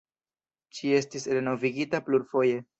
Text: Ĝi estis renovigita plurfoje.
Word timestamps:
Ĝi 0.77 0.95
estis 1.01 1.29
renovigita 1.37 2.05
plurfoje. 2.09 2.69